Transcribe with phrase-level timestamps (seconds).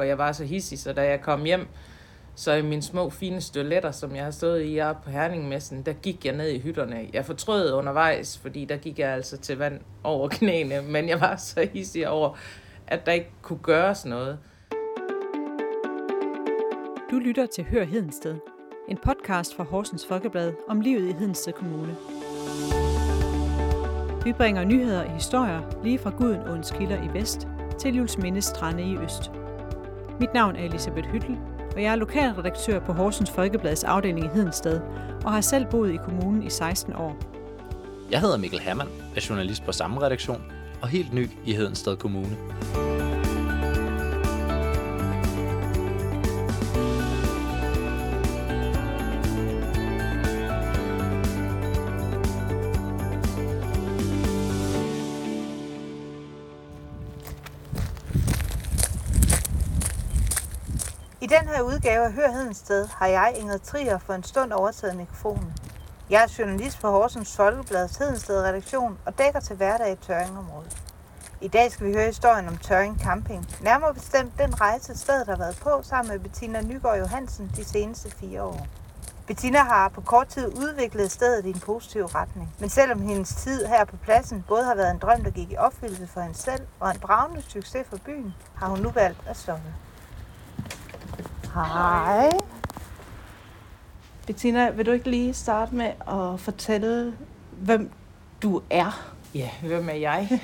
[0.00, 1.68] og jeg var så hissig, så da jeg kom hjem,
[2.34, 5.92] så i mine små fine støletter, som jeg har stået i op på Herningmessen, der
[5.92, 7.08] gik jeg ned i hytterne.
[7.12, 11.36] Jeg fortrød undervejs, fordi der gik jeg altså til vand over knæene, men jeg var
[11.36, 12.36] så hissig over,
[12.86, 14.38] at der ikke kunne gøres noget.
[17.10, 18.36] Du lytter til Hør Hedensted,
[18.88, 21.96] en podcast fra Horsens Folkeblad om livet i Hedensted Kommune.
[24.24, 27.48] Vi bringer nyheder og historier lige fra Guden kilder i vest
[27.78, 29.39] til Jules Strande i øst.
[30.20, 31.38] Mit navn er Elisabeth Hyttel,
[31.74, 34.80] og jeg er lokalredaktør på Horsens Folkeblads afdeling i Hedensted,
[35.24, 37.16] og har selv boet i kommunen i 16 år.
[38.10, 40.42] Jeg hedder Mikkel Hermann, er journalist på samme redaktion,
[40.82, 42.36] og helt ny i Hedensted Kommune.
[61.30, 65.54] Den her udgave af Hør Hedensted har jeg, Ingrid Trier, for en stund overtaget mikrofonen.
[66.10, 70.82] Jeg er journalist på Horsens Folkebladets Hedensted redaktion og dækker til hverdag i Tøringområdet.
[71.40, 73.48] I dag skal vi høre historien om Tøring Camping.
[73.60, 78.10] Nærmere bestemt den rejse, stedet har været på sammen med Bettina Nygaard Johansen de seneste
[78.10, 78.66] fire år.
[79.26, 82.54] Bettina har på kort tid udviklet stedet i en positiv retning.
[82.58, 85.56] Men selvom hendes tid her på pladsen både har været en drøm, der gik i
[85.56, 89.36] opfyldelse for hende selv, og en bravende succes for byen, har hun nu valgt at
[89.36, 89.74] stoppe.
[91.54, 92.30] Hej.
[94.26, 97.14] Bettina, vil du ikke lige starte med at fortælle,
[97.50, 97.90] hvem
[98.42, 99.12] du er?
[99.34, 100.40] Ja, hvem er jeg?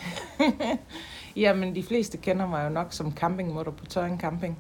[1.37, 4.59] Jamen, de fleste kender mig jo nok som campingmutter på Tøring Camping.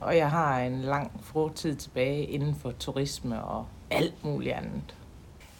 [0.00, 4.94] Og jeg har en lang fortid tilbage inden for turisme og alt muligt andet.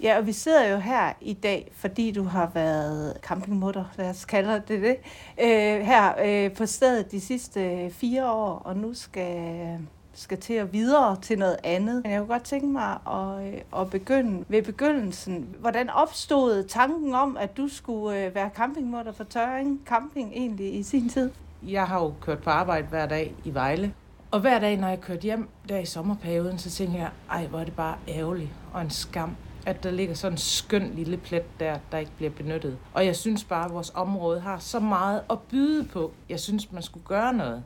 [0.02, 4.24] Ja, og vi sidder jo her i dag, fordi du har været campingmutter, lad os
[4.24, 4.96] kalde det det,
[5.40, 9.78] øh, her øh, på stedet de sidste fire år, og nu skal
[10.14, 12.02] skal til at videre til noget andet.
[12.02, 15.56] Men jeg kunne godt tænke mig at, øh, at begynde ved begyndelsen.
[15.60, 20.82] Hvordan opstod tanken om, at du skulle øh, være campingmutter for Tøring Camping egentlig i
[20.82, 21.30] sin tid?
[21.62, 23.94] Jeg har jo kørt på arbejde hver dag i Vejle.
[24.30, 27.60] Og hver dag, når jeg kørte hjem der i sommerperioden, så tænkte jeg, ej, hvor
[27.60, 29.36] er det bare ærgerligt og en skam,
[29.66, 32.78] at der ligger sådan en skøn lille plet der, der ikke bliver benyttet.
[32.94, 36.12] Og jeg synes bare, at vores område har så meget at byde på.
[36.28, 37.62] Jeg synes, man skulle gøre noget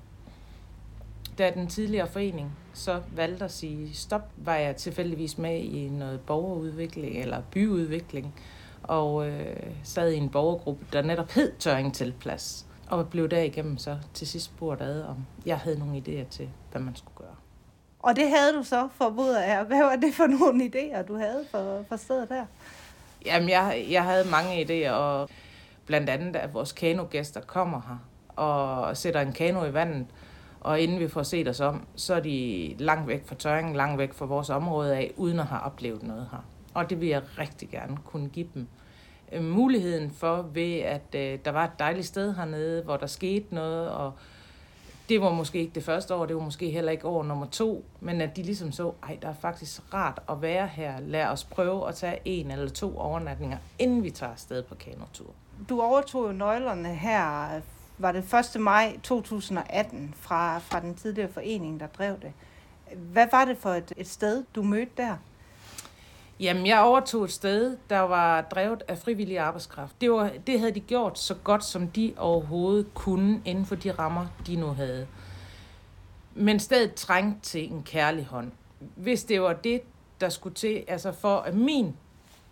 [1.39, 6.21] da den tidligere forening så valgte at sige stop, var jeg tilfældigvis med i noget
[6.21, 8.35] borgerudvikling eller byudvikling,
[8.83, 13.79] og øh, sad i en borgergruppe, der netop hed Tøring til plads, og blev derigennem
[13.79, 17.37] så til sidst spurgt ad, om jeg havde nogle idéer til, hvad man skulle gøre.
[17.99, 19.65] Og det havde du så, formoder jeg.
[19.65, 22.45] Hvad var det for nogle idéer, du havde for, for stedet der?
[23.27, 25.29] Jamen, jeg, jeg havde mange idéer, og
[25.87, 27.97] blandt andet, at vores kanogæster kommer her
[28.45, 30.07] og sætter en kano i vandet,
[30.67, 33.99] og inden vi får set os om, så er de langt væk fra tørringen, langt
[33.99, 36.39] væk fra vores område af, uden at have oplevet noget her.
[36.75, 38.67] Og det vil jeg rigtig gerne kunne give dem
[39.33, 43.55] øh, muligheden for, ved at øh, der var et dejligt sted hernede, hvor der skete
[43.55, 44.13] noget, og
[45.09, 47.85] det var måske ikke det første år, det var måske heller ikke år nummer to,
[48.01, 51.01] men at de ligesom så, ej, der er faktisk rart at være her.
[51.01, 55.31] Lad os prøve at tage en eller to overnatninger, inden vi tager afsted på kanotur.
[55.69, 57.61] Du overtog jo nøglerne her
[57.99, 58.61] var det 1.
[58.61, 62.33] maj 2018 fra, fra den tidligere forening, der drev det.
[62.97, 65.17] Hvad var det for et, et sted, du mødte der?
[66.41, 70.01] Jamen, jeg overtog et sted, der var drevet af frivillig arbejdskraft.
[70.01, 73.93] Det, var, det havde de gjort så godt, som de overhovedet kunne, inden for de
[73.93, 75.07] rammer, de nu havde.
[76.35, 78.53] Men stedet trængte til en kærlig hånd.
[78.97, 79.83] Hvis det var det,
[80.21, 81.97] der skulle til, altså for at min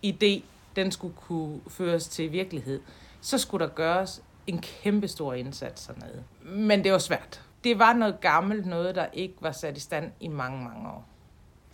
[0.06, 0.42] idé,
[0.76, 2.80] den skulle kunne føres til virkelighed,
[3.20, 6.22] så skulle der gøres en kæmpe stor indsats hernede.
[6.42, 7.42] Men det var svært.
[7.64, 11.04] Det var noget gammelt, noget der ikke var sat i stand i mange, mange år.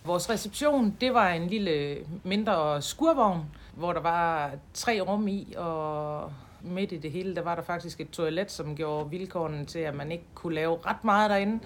[0.04, 3.44] Vores reception, det var en lille mindre skurvogn,
[3.74, 6.32] hvor der var tre rum i, og
[6.62, 9.94] midt i det hele, der var der faktisk et toilet, som gjorde vilkårene til, at
[9.94, 11.60] man ikke kunne lave ret meget derinde.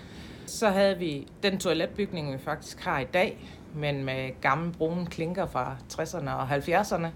[0.47, 5.47] Så havde vi den toiletbygning, vi faktisk har i dag, men med gamle brune klinker
[5.47, 7.07] fra 60'erne og 70'erne.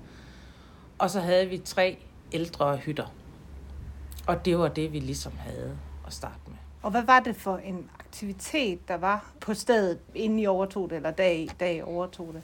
[0.99, 1.99] Og så havde vi tre
[2.33, 3.07] ældre hytter.
[4.29, 6.57] Og det var det, vi ligesom havde at starte med.
[6.83, 10.97] Og hvad var det for en aktivitet, der var på stedet, inden I overtog det,
[10.97, 12.43] eller dag, dag overtog det?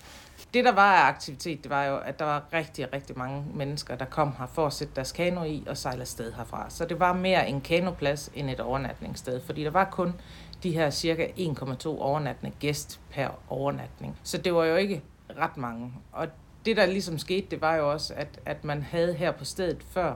[0.55, 3.97] Det, der var af aktivitet, det var jo, at der var rigtig, rigtig mange mennesker,
[3.97, 6.71] der kom her for at sætte deres kano i og sejle afsted herfra.
[6.71, 10.15] Så det var mere en kanoplads end et overnatningssted, fordi der var kun
[10.63, 14.19] de her cirka 1,2 overnattende gæst per overnatning.
[14.23, 15.03] Så det var jo ikke
[15.39, 15.93] ret mange.
[16.13, 16.29] Og
[16.65, 19.83] det, der ligesom skete, det var jo også, at, at man havde her på stedet
[19.91, 20.15] før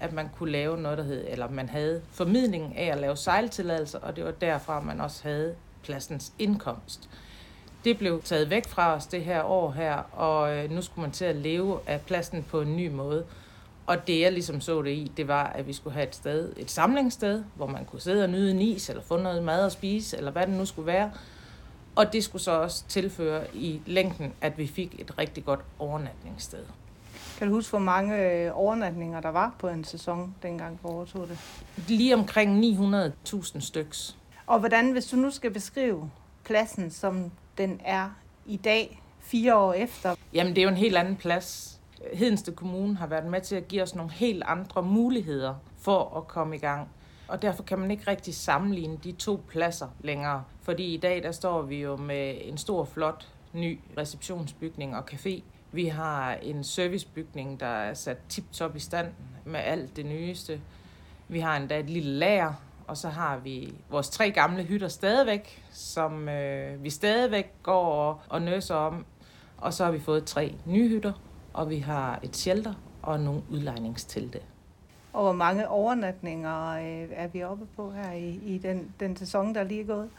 [0.00, 3.98] at man kunne lave noget, der hed, eller man havde formidlingen af at lave sejltilladelser,
[3.98, 7.08] og det var derfra, man også havde pladsens indkomst.
[7.84, 11.10] Det blev taget væk fra os det her år her, og øh, nu skulle man
[11.10, 13.24] til at leve af pladsen på en ny måde.
[13.86, 16.52] Og det jeg ligesom så det i, det var, at vi skulle have et sted,
[16.56, 19.72] et samlingssted, hvor man kunne sidde og nyde en is, eller få noget mad at
[19.72, 21.10] spise, eller hvad det nu skulle være.
[21.96, 26.64] Og det skulle så også tilføre i længden, at vi fik et rigtig godt overnatningssted.
[27.40, 31.28] Kan du huske, hvor mange øh, overnatninger der var på en sæson, dengang du overtog
[31.28, 31.38] det?
[31.88, 34.16] Lige omkring 900.000 styks.
[34.46, 36.10] Og hvordan, hvis du nu skal beskrive
[36.44, 38.10] pladsen, som den er
[38.46, 40.14] i dag, fire år efter?
[40.32, 41.80] Jamen, det er jo en helt anden plads.
[42.14, 46.28] Hedensted Kommune har været med til at give os nogle helt andre muligheder for at
[46.28, 46.88] komme i gang.
[47.28, 50.44] Og derfor kan man ikke rigtig sammenligne de to pladser længere.
[50.62, 55.42] Fordi i dag, der står vi jo med en stor, flot, ny receptionsbygning og café.
[55.72, 59.08] Vi har en servicebygning, der er sat tip-top i stand
[59.44, 60.60] med alt det nyeste.
[61.28, 62.52] Vi har endda et lille lager,
[62.86, 68.20] og så har vi vores tre gamle hytter stadigvæk, som øh, vi stadigvæk går og,
[68.28, 69.04] og nøser om.
[69.56, 71.12] Og så har vi fået tre nye hytter,
[71.52, 74.40] og vi har et shelter og nogle udlejningstelte.
[75.12, 79.54] Og hvor mange overnatninger øh, er vi oppe på her i, i den, den sæson,
[79.54, 80.10] der lige er gået?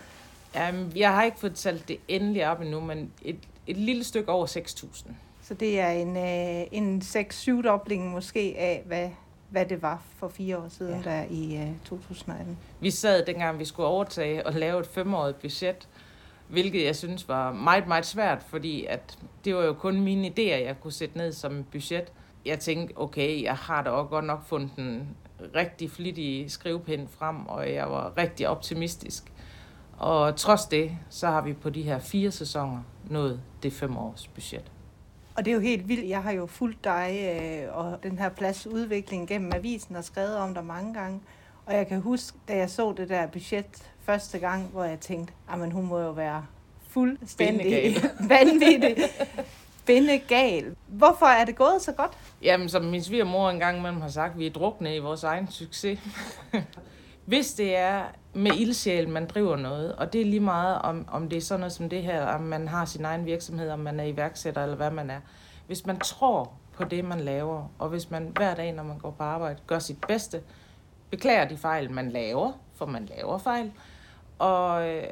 [0.55, 4.31] Um, jeg har ikke fået talt det endeligt op endnu, men et, et lille stykke
[4.31, 5.11] over 6.000.
[5.41, 9.09] Så det er en, øh, en 6-7-dobling måske af, hvad,
[9.49, 11.11] hvad det var for fire år siden, ja.
[11.11, 12.57] der i øh, 2018.
[12.79, 15.87] Vi sad dengang, vi skulle overtage og lave et femårigt budget,
[16.47, 20.65] hvilket jeg synes var meget, meget svært, fordi at det var jo kun mine idéer,
[20.65, 22.11] jeg kunne sætte ned som budget.
[22.45, 25.07] Jeg tænkte, okay, jeg har da også godt nok fundet en
[25.55, 29.31] rigtig flittig skrivepind frem, og jeg var rigtig optimistisk.
[30.01, 34.27] Og trods det, så har vi på de her fire sæsoner nået det fem års
[34.27, 34.71] budget.
[35.35, 36.09] Og det er jo helt vildt.
[36.09, 40.53] Jeg har jo fulgt dig øh, og den her pladsudvikling gennem avisen og skrevet om
[40.53, 41.21] dig mange gange.
[41.65, 45.33] Og jeg kan huske, da jeg så det der budget første gang, hvor jeg tænkte,
[45.51, 46.45] at hun må jo være
[46.87, 47.95] fuldstændig
[48.29, 48.95] vanvittig.
[49.85, 50.75] Bindegal.
[50.87, 52.11] Hvorfor er det gået så godt?
[52.41, 55.99] Jamen, som min svigermor engang imellem har sagt, vi er drukne i vores egen succes.
[57.25, 58.03] Hvis det er
[58.33, 61.59] med ildsjæl, man driver noget, og det er lige meget, om, om det er sådan
[61.59, 64.75] noget som det her, om man har sin egen virksomhed, om man er iværksætter eller
[64.75, 65.19] hvad man er.
[65.67, 69.11] Hvis man tror på det, man laver, og hvis man hver dag, når man går
[69.11, 70.41] på arbejde, gør sit bedste,
[71.09, 73.71] beklager de fejl, man laver, for man laver fejl,
[74.39, 75.03] og øh,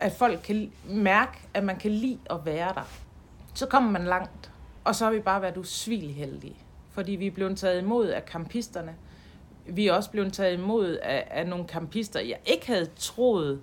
[0.00, 2.88] at folk kan mærke, at man kan lide at være der,
[3.54, 4.52] så kommer man langt.
[4.84, 6.56] Og så har vi bare været usvigeligt heldige,
[6.90, 8.94] fordi vi er blevet taget imod af kampisterne,
[9.66, 13.60] vi er også blevet taget imod af, af nogle kampister, jeg ikke havde troet,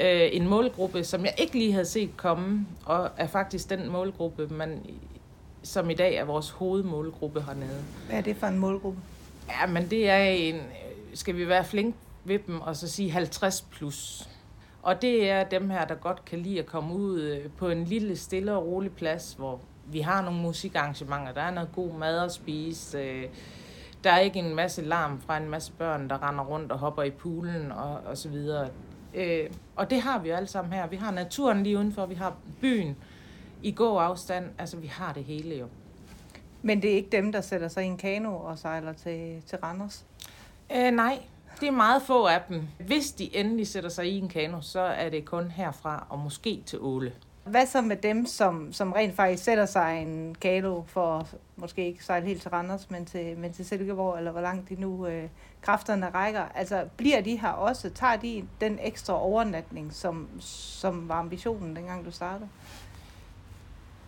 [0.00, 4.46] øh, en målgruppe, som jeg ikke lige havde set komme, og er faktisk den målgruppe,
[4.46, 4.82] man,
[5.62, 7.84] som i dag er vores hovedmålgruppe hernede.
[8.08, 9.00] Hvad er det for en målgruppe?
[9.48, 10.60] Ja, men det er en,
[11.14, 11.94] skal vi være flink
[12.24, 14.28] ved dem, og så sige 50 plus.
[14.82, 17.84] Og det er dem her, der godt kan lide at komme ud øh, på en
[17.84, 22.24] lille, stille og rolig plads, hvor vi har nogle musikarrangementer, der er noget god mad
[22.24, 23.24] at spise, øh,
[24.04, 27.02] der er ikke en masse larm fra en masse børn, der render rundt og hopper
[27.02, 28.68] i poolen og, og så videre.
[29.14, 30.86] Øh, og det har vi jo alle sammen her.
[30.86, 32.96] Vi har naturen lige udenfor, vi har byen
[33.62, 34.50] i god afstand.
[34.58, 35.66] Altså, vi har det hele jo.
[36.62, 39.58] Men det er ikke dem, der sætter sig i en kano og sejler til, til
[39.58, 40.04] Randers?
[40.76, 41.18] Øh, nej,
[41.60, 42.62] det er meget få af dem.
[42.86, 46.62] Hvis de endelig sætter sig i en kano, så er det kun herfra og måske
[46.66, 47.12] til Åle.
[47.46, 52.04] Hvad så med dem, som, som rent faktisk sætter sig en kalo for måske ikke
[52.04, 55.28] sejle helt til Randers, men til, men til Silkeborg, eller hvor langt de nu øh,
[55.62, 56.44] kræfterne rækker?
[56.54, 57.90] Altså, bliver de her også?
[57.90, 62.48] Tager de den ekstra overnatning, som, som var ambitionen, dengang du startede?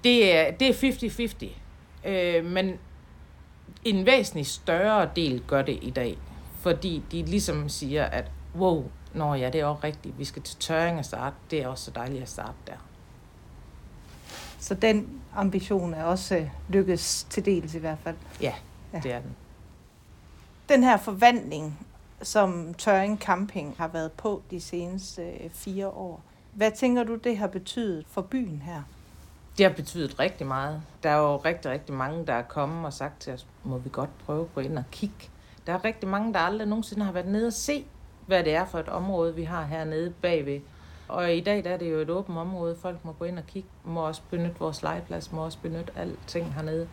[0.04, 1.52] Det er, det er
[2.04, 2.08] 50-50.
[2.08, 2.78] Øh, men
[3.84, 6.18] en væsentlig større del gør det i dag.
[6.60, 10.56] Fordi de ligesom siger, at wow, når ja, det er også rigtigt, vi skal til
[10.56, 11.36] tørring og starte.
[11.50, 12.87] Det er også så dejligt at starte der.
[14.58, 18.16] Så den ambition er også øh, lykkes til dels i hvert fald.
[18.40, 18.54] Ja,
[18.92, 19.00] ja.
[19.02, 19.36] det er den.
[20.68, 21.86] Den her forvandling,
[22.22, 26.22] som Tøring Camping har været på de seneste øh, fire år,
[26.52, 28.82] hvad tænker du, det har betydet for byen her?
[29.58, 30.82] Det har betydet rigtig meget.
[31.02, 33.88] Der er jo rigtig, rigtig mange, der er kommet og sagt til os, må vi
[33.92, 35.30] godt prøve at gå ind og kigge.
[35.66, 37.84] Der er rigtig mange, der aldrig nogensinde har været nede og se,
[38.26, 40.60] hvad det er for et område, vi har hernede bagved
[41.08, 42.76] og i dag der er det jo et åbent område.
[42.76, 46.54] Folk må gå ind og kigge, må også benytte vores legeplads, må også benytte alting
[46.54, 46.88] hernede.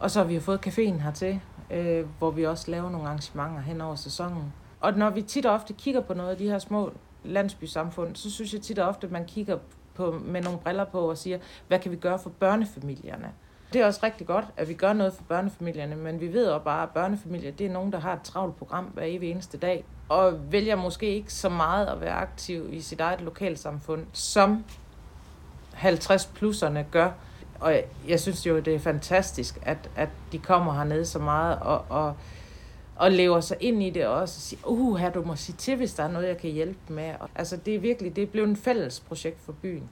[0.00, 3.60] Og så har vi jo fået caféen hertil, øh, hvor vi også laver nogle arrangementer
[3.60, 4.52] hen over sæsonen.
[4.80, 6.92] Og når vi tit og ofte kigger på noget af de her små
[7.24, 9.58] landsbysamfund, så synes jeg tit og ofte, at man kigger
[9.94, 13.32] på, med nogle briller på og siger, hvad kan vi gøre for børnefamilierne?
[13.72, 16.58] Det er også rigtig godt, at vi gør noget for børnefamilierne, men vi ved jo
[16.58, 19.84] bare, at børnefamilier det er nogen, der har et travlt program hver evig eneste dag,
[20.08, 24.64] og vælger måske ikke så meget at være aktiv i sit eget lokalsamfund, som
[25.74, 27.10] 50-plusserne gør.
[27.60, 31.58] Og jeg, jeg synes jo, det er fantastisk, at, at de kommer hernede så meget
[31.58, 32.14] og, og,
[32.96, 35.76] og lever sig ind i det også og siger, uh, her du må sige til,
[35.76, 37.14] hvis der er noget, jeg kan hjælpe med.
[37.20, 39.88] Og, altså det er virkelig, det er blevet en fælles projekt for byen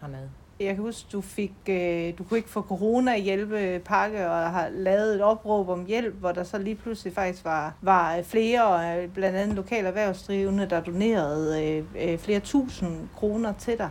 [0.00, 0.30] hernede.
[0.60, 5.14] Jeg kan huske, du fik, øh, du kunne ikke få corona hjælpepakke og har lavet
[5.14, 9.08] et opråb om hjælp, hvor der så lige pludselig faktisk var, var øh, flere, øh,
[9.08, 13.90] blandt andet lokale erhvervsdrivende, der donerede øh, øh, flere tusind kroner til dig.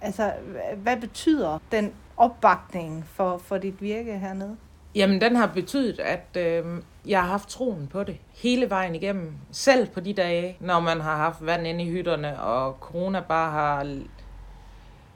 [0.00, 0.32] Altså,
[0.76, 4.56] hvad betyder den opbakning for, for dit virke hernede?
[4.94, 6.64] Jamen, den har betydet, at øh,
[7.06, 9.32] jeg har haft troen på det hele vejen igennem.
[9.50, 13.50] Selv på de dage, når man har haft vand inde i hytterne, og corona bare
[13.50, 13.82] har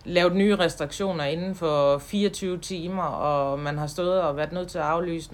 [0.05, 4.79] lavet nye restriktioner inden for 24 timer, og man har stået og været nødt til
[4.79, 5.31] at aflyse.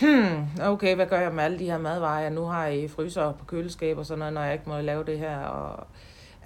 [0.00, 3.32] Hmm, okay, hvad gør jeg med alle de her madvarer, jeg nu har i fryser
[3.32, 5.38] på køleskab og sådan noget, når jeg ikke må lave det her?
[5.38, 5.86] Og,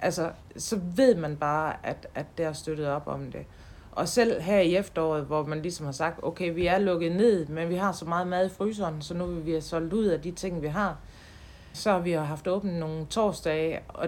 [0.01, 3.45] altså, så ved man bare, at, at det har støttet op om det.
[3.91, 7.45] Og selv her i efteråret, hvor man ligesom har sagt, okay, vi er lukket ned,
[7.45, 10.05] men vi har så meget mad i fryseren, så nu vil vi have solgt ud
[10.05, 10.97] af de ting, vi har.
[11.73, 14.07] Så har vi jo haft åbent nogle torsdage, og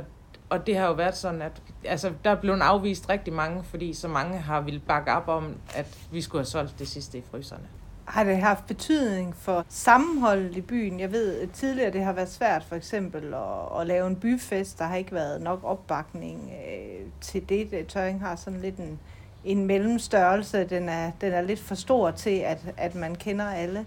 [0.50, 3.94] og det har jo været sådan, at altså, der er blevet afvist rigtig mange, fordi
[3.94, 7.24] så mange har ville bakke op om, at vi skulle have solgt det sidste i
[7.32, 7.63] fryserne.
[8.06, 11.00] Har det haft betydning for sammenholdet i byen?
[11.00, 14.79] Jeg ved, at tidligere det har været svært for eksempel at, at lave en byfest.
[14.79, 17.88] Der har ikke været nok opbakning øh, til det.
[17.88, 19.00] Tøring har sådan lidt en,
[19.46, 20.63] en mellemstørrelse.
[20.63, 23.86] Den er, den er lidt for stor til, at, at man kender alle.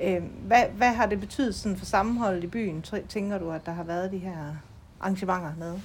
[0.00, 3.72] Øh, hvad, hvad har det betydet sådan for sammenholdet i byen, tænker du, at der
[3.72, 4.56] har været de her
[5.00, 5.78] arrangementer med?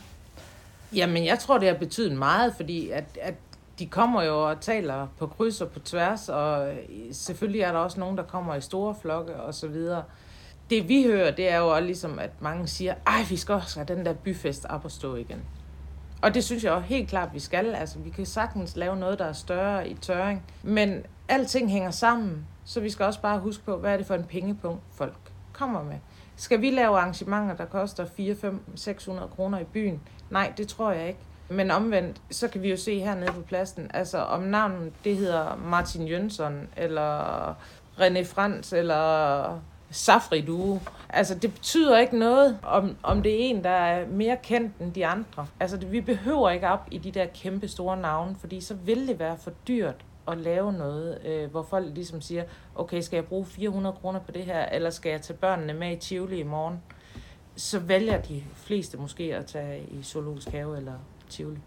[0.96, 3.34] Jamen, jeg tror, det har betydet meget, fordi at, at
[3.80, 6.78] de kommer jo og taler på kryds og på tværs, og øh,
[7.12, 10.04] selvfølgelig er der også nogen, der kommer i store flokke og så videre.
[10.70, 13.80] Det vi hører, det er jo også ligesom, at mange siger, ej, vi skal også
[13.80, 15.42] have den der byfest op og stå igen.
[16.22, 17.75] Og det synes jeg også helt klart, vi skal.
[17.75, 20.44] Altså, vi kan sagtens lave noget, der er større i tøring.
[20.64, 24.16] Men alting hænger sammen, så vi skal også bare huske på, hvad er det for
[24.16, 25.18] en pengepunkt, folk
[25.54, 25.96] kommer med.
[26.38, 30.01] Skal vi lave arrangementer, der koster 4, 5, 600 kroner i byen?
[30.30, 31.20] Nej, det tror jeg ikke.
[31.50, 35.56] Men omvendt, så kan vi jo se hernede på pladsen, altså om navnet det hedder
[35.56, 37.54] Martin Jønsson, eller
[38.00, 40.82] René Frans, eller Safri Due.
[41.10, 44.94] Altså, det betyder ikke noget, om, om det er en, der er mere kendt end
[44.94, 45.48] de andre.
[45.60, 49.08] Altså, det, vi behøver ikke op i de der kæmpe store navne, fordi så vil
[49.08, 52.44] det være for dyrt at lave noget, øh, hvor folk ligesom siger,
[52.75, 55.91] okay, skal jeg bruge 400 kroner på det her, eller skal jeg tage børnene med
[55.91, 56.82] i Tivoli i morgen?
[57.55, 60.94] Så vælger de fleste måske at tage i Zoologisk Have eller
[61.29, 61.60] Tivoli.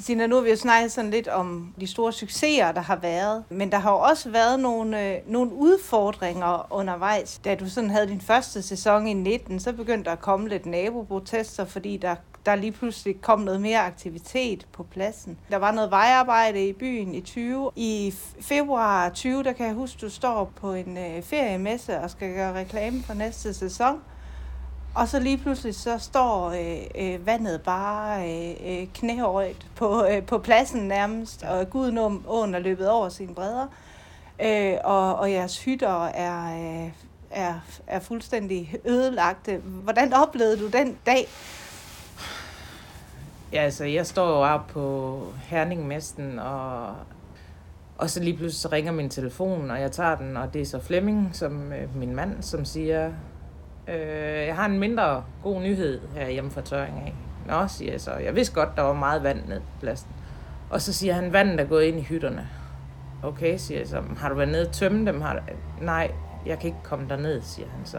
[0.00, 3.44] Sina, nu har vi jo snakket sådan lidt om de store succeser, der har været,
[3.48, 7.40] men der har jo også været nogle, øh, nogle udfordringer undervejs.
[7.44, 10.66] Da du sådan havde din første sæson i 19, så begyndte der at komme lidt
[10.66, 12.16] naboprotester, fordi der
[12.48, 15.38] der lige pludselig kom noget mere aktivitet på pladsen.
[15.50, 17.70] Der var noget vejarbejde i byen i 20.
[17.76, 22.34] I februar 20, der kan jeg huske, du står på en øh, feriemesse og skal
[22.34, 24.00] gøre reklame for næste sæson.
[24.94, 30.22] Og så lige pludselig så står øh, øh, vandet bare øh, øh knæhøjt på, øh,
[30.22, 33.66] på pladsen nærmest, og Gudnum åen er løbet over sine bredder.
[34.42, 36.90] Øh, og, og jeres hytter er, øh,
[37.30, 37.54] er,
[37.86, 39.56] er fuldstændig ødelagte.
[39.56, 41.28] Hvordan oplevede du den dag?
[43.52, 46.94] Ja, altså, jeg står jo op på Herningmesten, og,
[47.98, 50.66] og så lige pludselig så ringer min telefon, og jeg tager den, og det er
[50.66, 53.12] så Flemming, som øh, min mand, som siger,
[53.88, 57.14] øh, jeg har en mindre god nyhed her hjemme fra Tøring af.
[57.46, 58.12] Nå, siger jeg så.
[58.12, 60.10] Jeg vidste godt, der var meget vand ned på pladsen.
[60.70, 62.48] Og så siger han, vandet er gået ind i hytterne.
[63.22, 64.02] Okay, siger jeg så.
[64.16, 65.20] Har du været nede og tømme dem?
[65.20, 65.38] Har du...
[65.38, 66.10] Øh, nej,
[66.46, 67.98] jeg kan ikke komme derned, siger han så.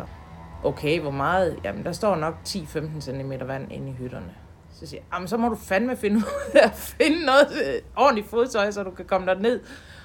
[0.64, 1.60] Okay, hvor meget?
[1.64, 4.34] Jamen, der står nok 10-15 cm vand inde i hytterne.
[4.74, 8.30] Så siger jeg, så må du fandme finde ud af at finde noget øh, ordentligt
[8.30, 9.62] fodtøj, så du kan komme der ned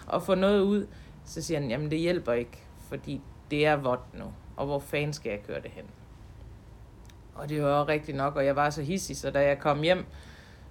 [0.06, 0.86] og få noget ud.
[1.24, 4.24] Så siger han, jamen det hjælper ikke, fordi det er vådt nu,
[4.56, 5.84] og hvor fanden skal jeg køre det hen?
[7.34, 9.82] Og det var også rigtigt nok, og jeg var så hissig, så da jeg kom
[9.82, 10.04] hjem,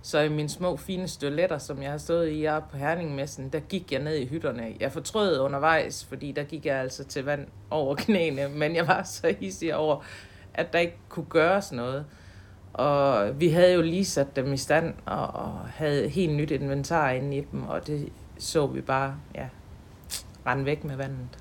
[0.01, 3.59] så i mine små fine støletter, som jeg har stået i her på Herningmessen, der
[3.59, 4.75] gik jeg ned i hytterne.
[4.79, 9.03] Jeg fortrød undervejs, fordi der gik jeg altså til vand over knæene, men jeg var
[9.03, 10.03] så hissig over,
[10.53, 12.05] at der ikke kunne gøres noget.
[12.73, 17.09] Og vi havde jo lige sat dem i stand, og, og havde helt nyt inventar
[17.09, 19.47] inde i dem, og det så vi bare, ja,
[20.45, 21.39] rende væk med vandet.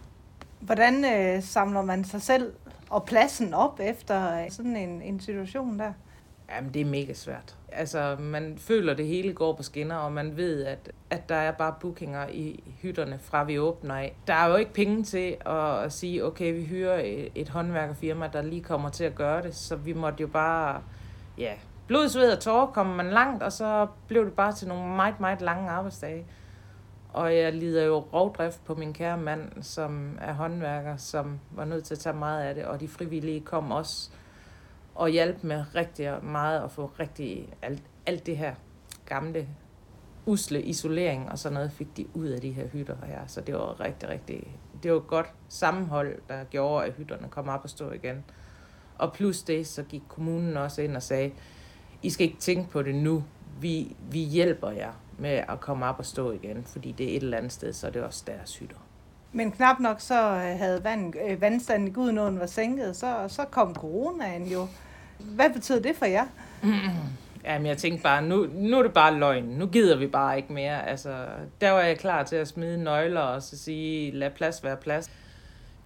[0.61, 2.53] Hvordan øh, samler man sig selv
[2.91, 5.93] og pladsen op efter sådan en, en situation der?
[6.57, 7.57] Jamen, det er mega svært.
[7.73, 11.53] Altså, man føler, det hele går på skinner, og man ved, at, at der er
[11.53, 14.17] bare bookinger i hytterne, fra vi åbner af.
[14.27, 18.31] Der er jo ikke penge til at, at sige, okay, vi hyrer et, et håndværkerfirma,
[18.33, 20.83] der lige kommer til at gøre det, så vi måtte jo bare,
[21.39, 21.55] ja,
[21.87, 25.21] blod, sved og tårer kommer man langt, og så blev det bare til nogle meget,
[25.21, 26.27] meget lange arbejdsdage.
[27.13, 31.85] Og jeg lider jo rovdrift på min kære mand, som er håndværker, som var nødt
[31.85, 34.11] til at tage meget af det, og de frivillige kom også
[34.95, 38.55] og hjalp med rigtig meget at få rigtig alt, alt det her
[39.07, 39.49] gamle
[40.27, 43.27] usle isolering og sådan noget fik de ud af de her hytter her.
[43.27, 47.61] Så det var rigtig, rigtig, det var godt sammenhold, der gjorde, at hytterne kom op
[47.63, 48.25] og stå igen.
[48.99, 51.31] Og plus det, så gik kommunen også ind og sagde,
[52.03, 53.25] I skal ikke tænke på det nu,
[53.61, 57.23] vi, vi hjælper jer med at komme op og stå igen, fordi det er et
[57.23, 58.77] eller andet sted, så er det også deres hytter.
[59.33, 63.75] Men knap nok så havde vand, øh, vandstanden i Gudenåen var sænket, så, så kom
[63.75, 64.67] coronaen jo.
[65.19, 66.27] Hvad betyder det for jer?
[67.45, 69.45] Jamen, jeg tænkte bare, nu, nu er det bare løgn.
[69.45, 70.89] Nu gider vi bare ikke mere.
[70.89, 71.27] Altså,
[71.61, 75.11] der var jeg klar til at smide nøgler og så sige, lad plads være plads.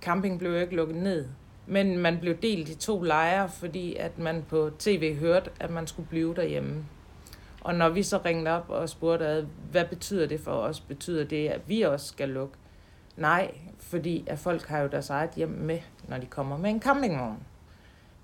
[0.02, 1.26] Camping blev jo ikke lukket ned.
[1.66, 5.86] Men man blev delt i to lejre, fordi at man på tv hørte, at man
[5.86, 6.84] skulle blive derhjemme.
[7.60, 10.80] Og når vi så ringede op og spurgte, ad, hvad betyder det for os?
[10.80, 12.54] Betyder det, at vi også skal lukke?
[13.16, 16.82] Nej, fordi at folk har jo deres eget hjem med, når de kommer med en
[16.82, 17.38] campingvogn.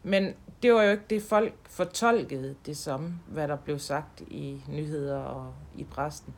[0.03, 4.63] Men det var jo ikke det, folk fortolkede det som, hvad der blev sagt i
[4.69, 6.35] nyheder og i præsten.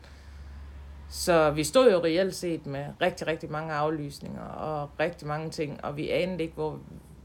[1.15, 5.85] Så vi stod jo reelt set med rigtig, rigtig mange aflysninger og rigtig mange ting,
[5.85, 6.81] og vi anede ikke, hvor,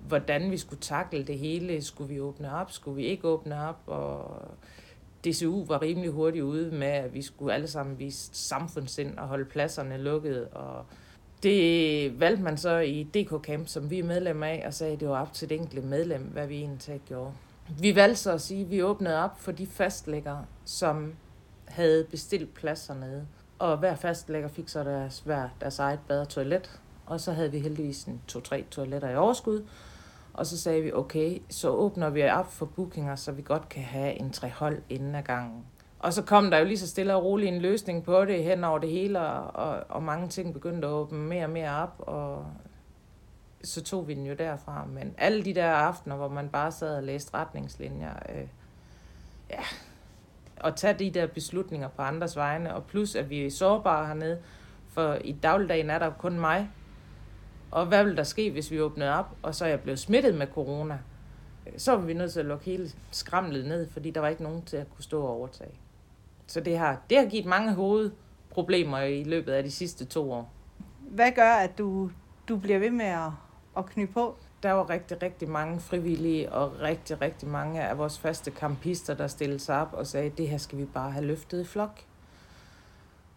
[0.08, 1.82] hvordan vi skulle takle det hele.
[1.82, 2.72] Skulle vi åbne op?
[2.72, 3.80] Skulle vi ikke åbne op?
[3.88, 4.42] Og
[5.26, 9.46] DCU var rimelig hurtigt ude med, at vi skulle alle sammen vise samfundssind og holde
[9.46, 10.48] pladserne lukket.
[10.48, 10.86] Og
[11.44, 15.00] det valgte man så i DK Camp, som vi er medlem af, og sagde, at
[15.00, 17.32] det var op til det enkelte medlem, hvad vi egentlig gjorde.
[17.80, 21.14] Vi valgte så at sige, at vi åbnede op for de fastlæggere, som
[21.68, 23.28] havde bestilt pladser nede.
[23.60, 26.80] Og hver fastlægger fik så deres, hver deres eget bad og toilet.
[27.06, 29.66] Og så havde vi heldigvis en to-tre toiletter i overskud.
[30.34, 33.84] Og så sagde vi, okay, så åbner vi op for bookinger, så vi godt kan
[33.84, 35.66] have en tre hold inden af gangen.
[36.00, 38.64] Og så kom der jo lige så stille og roligt en løsning på det hen
[38.64, 42.46] over det hele, og, og mange ting begyndte at åbne mere og mere op, og
[43.64, 44.86] så tog vi den jo derfra.
[44.86, 48.48] Men alle de der aftener, hvor man bare sad og læste retningslinjer, øh,
[49.50, 49.64] ja,
[50.64, 54.40] at tage de der beslutninger på andres vegne, og plus at vi er sårbare hernede,
[54.90, 56.70] for i dagligdagen er der kun mig,
[57.72, 60.36] og hvad vil der ske, hvis vi åbnede op, og så er jeg blevet smittet
[60.36, 61.00] med corona?
[61.78, 64.62] Så var vi nødt til at lukke hele skramlet ned, fordi der var ikke nogen
[64.62, 65.72] til at kunne stå og overtage.
[66.48, 70.54] Så det har, det har givet mange hovedproblemer i løbet af de sidste to år.
[71.00, 72.12] Hvad gør, at du,
[72.50, 73.32] du bliver ved med at,
[73.78, 74.36] at knyde på?
[74.64, 79.28] Der var rigtig, rigtig mange frivillige og rigtig, rigtig mange af vores faste kampister, der
[79.28, 82.02] stillede sig op og sagde, at det her skal vi bare have løftet i flok.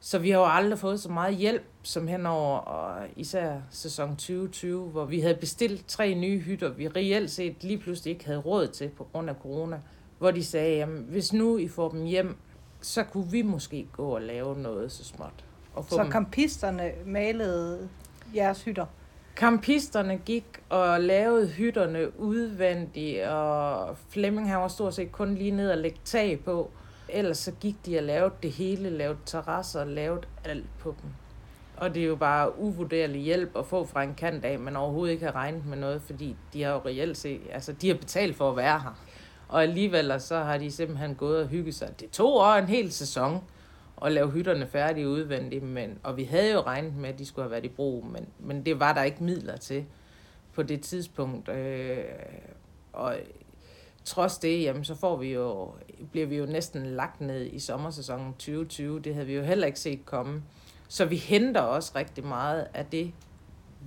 [0.01, 4.89] Så vi har jo aldrig fået så meget hjælp som henover, og især sæson 2020,
[4.89, 8.67] hvor vi havde bestilt tre nye hytter, vi reelt set lige pludselig ikke havde råd
[8.67, 9.81] til på grund af corona.
[10.19, 12.37] Hvor de sagde, jamen hvis nu I får dem hjem,
[12.81, 15.45] så kunne vi måske gå og lave noget så småt.
[15.75, 17.89] Og få så kampisterne malede
[18.35, 18.87] jeres hytter?
[19.37, 25.71] Kampisterne gik og lavede hytterne udvendigt, og Flemming han var stort set kun lige ned
[25.71, 26.71] og lægge tag på.
[27.09, 31.11] Ellers så gik de og lavede det hele, lavede terrasser, lavede alt på dem.
[31.77, 35.13] Og det er jo bare uvurderlig hjælp at få fra en kant af, man overhovedet
[35.13, 38.37] ikke har regnet med noget, fordi de har jo reelt set, altså de har betalt
[38.37, 38.99] for at være her.
[39.49, 42.01] Og alligevel så har de simpelthen gået og hygget sig.
[42.01, 43.45] Det tog år en hel sæson
[44.05, 47.45] at lave hytterne færdige udvendigt, men, og vi havde jo regnet med, at de skulle
[47.45, 49.85] have været i brug, men, men det var der ikke midler til
[50.53, 51.49] på det tidspunkt.
[51.49, 52.05] Øh,
[52.93, 53.17] og
[54.05, 55.73] trods det, jamen, så får vi jo,
[56.11, 59.01] bliver vi jo næsten lagt ned i sommersæsonen 2020.
[59.01, 60.43] Det havde vi jo heller ikke set komme.
[60.89, 63.13] Så vi henter også rigtig meget af det,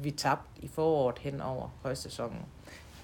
[0.01, 2.45] vi tabte i foråret hen over højsæsonen.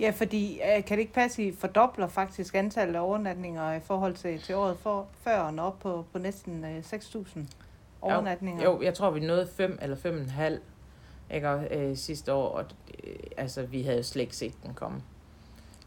[0.01, 3.79] Ja, fordi øh, kan det ikke passe, at I fordobler faktisk antallet af overnatninger i
[3.79, 7.39] forhold til, til året for, før og op på, på næsten øh, 6.000
[8.01, 8.63] overnatninger?
[8.63, 12.65] Jo, jo, jeg tror, vi nåede 5 eller 5,5 ikke, øh, sidste år, og
[13.03, 15.01] øh, altså, vi havde slet ikke set den komme.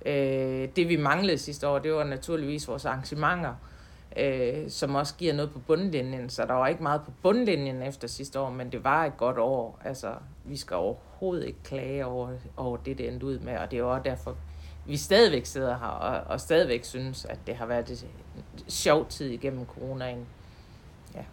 [0.06, 3.54] Øh, det vi manglede sidste år, det var naturligvis vores arrangementer,
[4.16, 8.08] øh, som også giver noget på bundlinjen, så der var ikke meget på bundlinjen efter
[8.08, 9.78] sidste år, men det var et godt år.
[9.84, 13.76] Altså, vi skal overhovedet ikke klage over, over det, det endte ud med, og det
[13.76, 14.36] er jo også derfor,
[14.86, 18.06] vi stadigvæk sidder her og, og stadigvæk synes, at det har været et
[18.68, 20.26] sjov tid igennem coronaen.
[21.14, 21.24] Ja.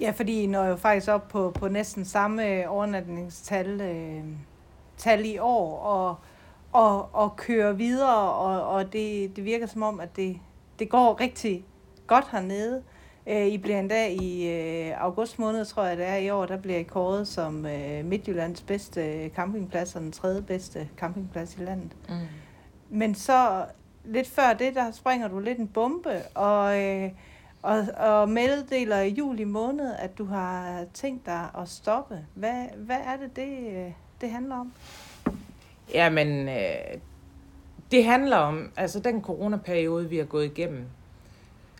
[0.00, 4.24] ja, fordi I når jo faktisk op på, på næsten samme overnatningstal øh,
[4.96, 6.16] tal i år, og,
[6.72, 10.38] og, og kører videre, og, og det, det virker som om, at det,
[10.78, 11.64] det går rigtig
[12.08, 12.82] godt hernede.
[13.26, 16.56] Øh, I bliver endda i øh, august måned, tror jeg det er i år, der
[16.56, 21.92] bliver I kåret som øh, Midtjyllands bedste campingplads og den tredje bedste campingplads i landet.
[22.08, 22.14] Mm.
[22.90, 23.64] Men så
[24.04, 26.80] lidt før det, der springer du lidt en bombe, og,
[27.62, 32.18] og, og meddeler i juli måned, at du har tænkt dig at stoppe.
[32.34, 34.72] Hvad, hvad er det, det, det handler om?
[35.94, 36.98] Jamen, øh,
[37.90, 40.84] det handler om, altså den coronaperiode, vi har gået igennem,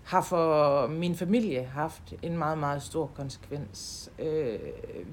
[0.08, 4.10] har for min familie haft en meget, meget stor konsekvens.
[4.18, 4.58] Øh,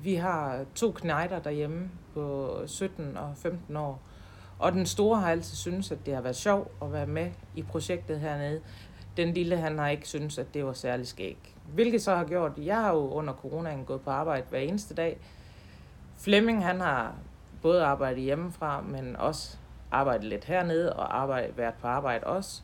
[0.04, 4.02] vi har to knejder derhjemme på 17 og 15 år,
[4.60, 7.64] og den store har altid syntes, at det har været sjovt at være med i
[7.64, 8.62] projektet hernede.
[9.18, 11.56] Den lille, han har ikke syntes, at det var særlig skæg.
[11.74, 15.18] Hvilket så har gjort, jeg har jo under coronaen gået på arbejde hver eneste dag.
[16.18, 17.16] Flemming, han har
[17.62, 19.58] både arbejdet hjemmefra, men også
[19.92, 22.62] arbejdet lidt hernede og arbejdet, været på arbejde også.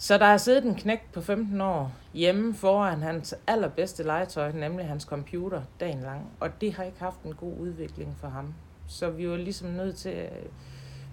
[0.00, 4.86] Så der har siddet en knæk på 15 år hjemme foran hans allerbedste legetøj, nemlig
[4.86, 6.32] hans computer, dagen lang.
[6.40, 8.54] Og det har ikke haft en god udvikling for ham.
[8.86, 10.28] Så vi var ligesom nødt til,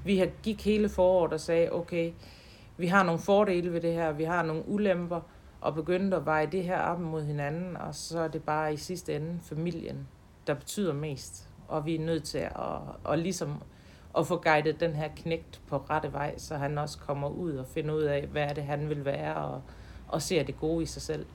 [0.03, 2.11] vi har gik hele foråret og sagde, okay,
[2.77, 5.21] vi har nogle fordele ved det her, vi har nogle ulemper,
[5.61, 8.77] og begyndte at veje det her op mod hinanden, og så er det bare i
[8.77, 10.07] sidste ende familien,
[10.47, 11.49] der betyder mest.
[11.67, 13.61] Og vi er nødt til at, at ligesom
[14.17, 17.67] at få guidet den her knægt på rette vej, så han også kommer ud og
[17.67, 19.61] finder ud af, hvad er det, han vil være, og,
[20.07, 21.25] og ser det gode i sig selv.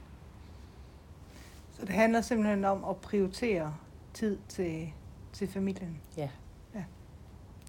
[1.73, 3.75] Så det handler simpelthen om at prioritere
[4.15, 4.93] tid til,
[5.33, 6.01] til familien?
[6.17, 6.29] Ja.
[6.75, 6.85] ja,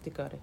[0.05, 0.39] det gør det.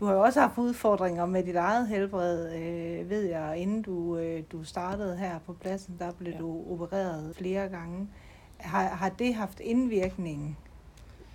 [0.00, 4.16] Du har jo også haft udfordringer med dit eget helbred, øh, ved jeg, inden du,
[4.16, 6.38] øh, du startede her på pladsen, der blev ja.
[6.38, 8.08] du opereret flere gange.
[8.56, 10.58] Har, har det haft indvirkning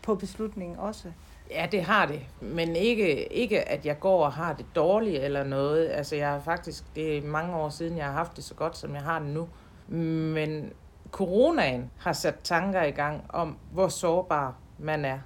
[0.04, 1.12] på beslutningen også?
[1.52, 2.20] Ja, det har det.
[2.42, 5.90] Men ikke, ikke, at jeg går og har det dårligt eller noget.
[5.90, 8.78] Altså, jeg har faktisk, det er mange år siden, jeg har haft det så godt,
[8.78, 9.48] som jeg har det nu.
[10.34, 10.74] Men
[11.12, 15.20] coronaen har sat tanker i gang om, hvor sårbar man er.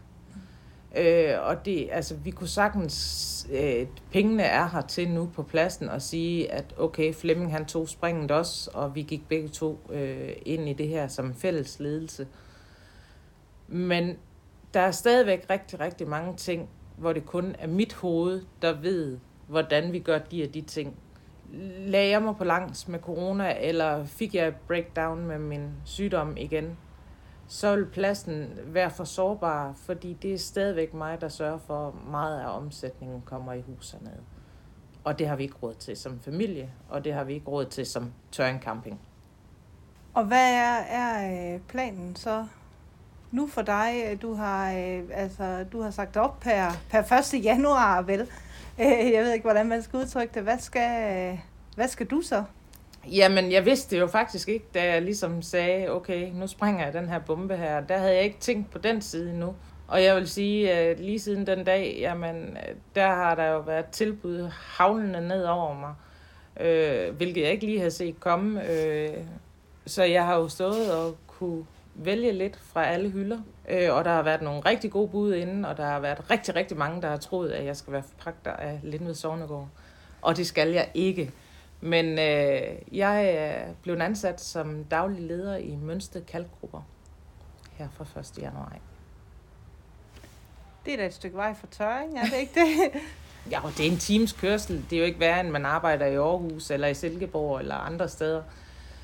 [0.95, 5.89] Øh, og det, altså, vi kunne sagtens, øh, pengene er her til nu på pladsen
[5.89, 10.29] og sige, at okay, Flemming han tog springet også, og vi gik begge to øh,
[10.45, 12.27] ind i det her som fælles ledelse.
[13.67, 14.17] Men
[14.73, 19.19] der er stadigvæk rigtig, rigtig mange ting, hvor det kun er mit hoved, der ved,
[19.47, 20.95] hvordan vi gør de og de ting.
[21.79, 26.77] Lagde jeg mig på langs med corona, eller fik jeg breakdown med min sygdom igen,
[27.47, 31.93] så vil pladsen være for sårbar, fordi det er stadigvæk mig, der sørger for, at
[32.11, 34.21] meget af omsætningen kommer i hus hernede.
[35.03, 37.65] Og det har vi ikke råd til som familie, og det har vi ikke råd
[37.65, 38.99] til som tørring Camping.
[40.13, 42.45] Og hvad er, er øh, planen så
[43.31, 44.03] nu for dig?
[44.05, 47.43] Øh, du har, øh, altså, du har sagt op per, per 1.
[47.43, 48.21] januar, vel?
[48.79, 50.43] Øh, jeg ved ikke, hvordan man skal udtrykke det.
[50.43, 51.39] Hvad skal, øh,
[51.75, 52.43] hvad skal du så?
[53.07, 57.09] Jamen, jeg vidste jo faktisk ikke, da jeg ligesom sagde, okay, nu springer jeg den
[57.09, 57.81] her bombe her.
[57.81, 59.55] Der havde jeg ikke tænkt på den side nu.
[59.87, 62.57] Og jeg vil sige, at lige siden den dag, jamen,
[62.95, 65.93] der har der jo været tilbud havlende ned over mig.
[66.59, 68.71] Øh, hvilket jeg ikke lige havde set komme.
[68.71, 69.09] Øh,
[69.85, 73.39] så jeg har jo stået og kunne vælge lidt fra alle hylder.
[73.69, 76.55] Øh, og der har været nogle rigtig gode bud inden, og der har været rigtig,
[76.55, 79.67] rigtig mange, der har troet, at jeg skal være forpagter af Lindved Sovnegård.
[80.21, 81.31] Og det skal jeg ikke.
[81.81, 86.81] Men øh, jeg er blevet ansat som daglig leder i Mønsted Kalkgrupper
[87.73, 88.37] her fra 1.
[88.41, 88.77] januar.
[90.85, 93.01] Det er da et stykke vej for tørring, er det ikke det?
[93.51, 94.85] ja, og det er en times kørsel.
[94.89, 98.09] Det er jo ikke værre, end man arbejder i Aarhus eller i Silkeborg eller andre
[98.09, 98.43] steder.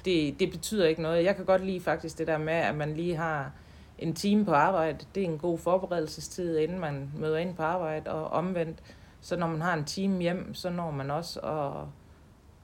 [0.05, 1.23] Det, det betyder ikke noget.
[1.23, 3.51] Jeg kan godt lide faktisk det der med, at man lige har
[3.99, 5.05] en time på arbejde.
[5.15, 8.79] Det er en god forberedelsestid, inden man møder ind på arbejde, og omvendt.
[9.21, 11.87] Så når man har en time hjem, så når man også at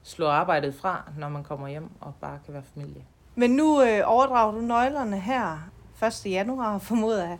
[0.02, 3.04] slå arbejdet fra, når man kommer hjem og bare kan være familie.
[3.34, 5.70] Men nu øh, overdrager du nøglerne her
[6.06, 6.26] 1.
[6.26, 7.38] januar, formoder jeg.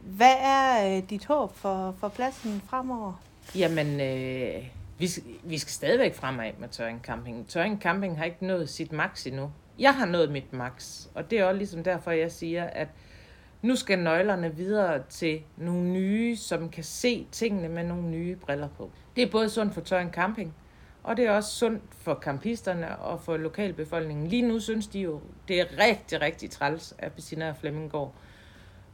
[0.00, 3.12] Hvad er øh, dit håb for, for pladsen fremover?
[3.54, 4.68] Jamen, øh,
[5.02, 7.48] vi, vi skal stadigvæk fremad med Tøring Camping.
[7.48, 9.52] Tøring Camping har ikke nået sit max endnu.
[9.78, 12.88] Jeg har nået mit max, og det er også ligesom derfor, jeg siger, at
[13.62, 18.68] nu skal nøglerne videre til nogle nye, som kan se tingene med nogle nye briller
[18.68, 18.90] på.
[19.16, 20.54] Det er både sundt for Tøring Camping,
[21.02, 24.26] og det er også sundt for campisterne og for lokalbefolkningen.
[24.26, 28.14] Lige nu synes de jo, det er rigtig, rigtig træls, at Bettina og Flemming går.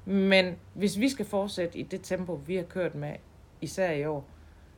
[0.05, 3.13] Men hvis vi skal fortsætte i det tempo, vi har kørt med,
[3.61, 4.29] især i år,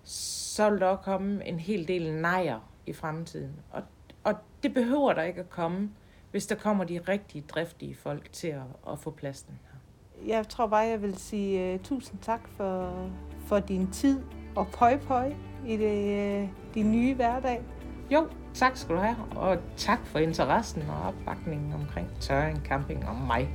[0.04, 3.52] så vil der komme en hel del nejer i fremtiden.
[3.70, 3.82] Og,
[4.24, 5.90] og det behøver der ikke at komme,
[6.30, 9.78] hvis der kommer de rigtig driftige folk til at, at få pladsen her.
[10.34, 13.10] Jeg tror bare, jeg vil sige uh, tusind tak for,
[13.46, 14.20] for din tid
[14.56, 15.32] og pøj pøj
[15.66, 17.62] i det, uh, din nye hverdag.
[18.12, 23.16] Jo, tak skal du have, og tak for interessen og opbakningen omkring Tøring Camping og
[23.16, 23.48] mig.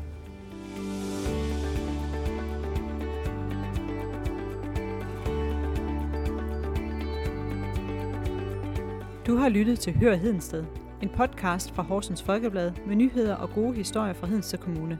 [9.27, 10.63] Du har lyttet til Hør Hedensted,
[11.01, 14.99] en podcast fra Horsens Folkeblad med nyheder og gode historier fra Hedensted Kommune.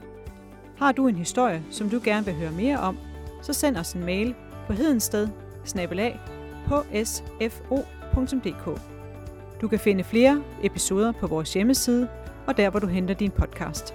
[0.78, 2.98] Har du en historie, som du gerne vil høre mere om,
[3.42, 4.34] så send os en mail
[4.66, 5.28] på hedensted
[6.92, 8.80] hsfo.dk.
[9.60, 12.08] Du kan finde flere episoder på vores hjemmeside
[12.46, 13.94] og der, hvor du henter din podcast.